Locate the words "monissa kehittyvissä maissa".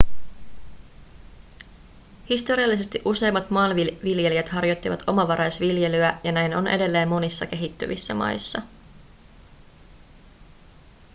7.09-8.61